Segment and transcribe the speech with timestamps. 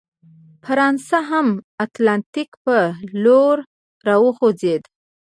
[0.65, 1.47] فرانسه هم
[1.85, 2.77] اتلانتیک په
[3.23, 3.57] لور
[4.07, 4.89] راوخوځېده.